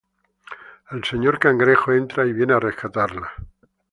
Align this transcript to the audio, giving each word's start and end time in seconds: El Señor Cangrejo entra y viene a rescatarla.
El 0.89 1.03
Señor 1.03 1.37
Cangrejo 1.37 1.91
entra 1.93 2.25
y 2.25 2.33
viene 2.33 2.55
a 2.55 2.59
rescatarla. 2.59 3.31